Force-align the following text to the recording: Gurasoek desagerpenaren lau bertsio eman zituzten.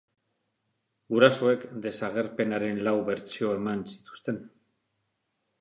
Gurasoek 1.15 1.67
desagerpenaren 1.83 2.81
lau 2.89 2.97
bertsio 3.13 3.55
eman 3.59 3.87
zituzten. 3.95 4.45